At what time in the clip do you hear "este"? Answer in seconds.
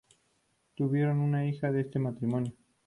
1.81-1.99